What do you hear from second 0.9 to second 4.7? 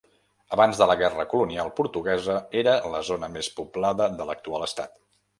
la Guerra Colonial Portuguesa era la zona més poblada de l'actual